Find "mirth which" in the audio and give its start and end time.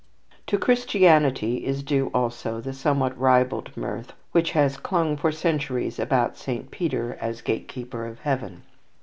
3.77-4.53